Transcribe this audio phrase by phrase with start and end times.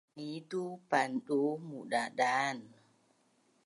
[0.17, 2.57] nitu pandu mudadan